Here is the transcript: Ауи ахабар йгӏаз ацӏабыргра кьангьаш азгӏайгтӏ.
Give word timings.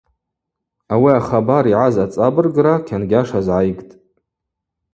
Ауи 0.93 1.11
ахабар 1.19 1.65
йгӏаз 1.67 1.95
ацӏабыргра 2.03 2.73
кьангьаш 2.87 3.29
азгӏайгтӏ. 3.37 3.93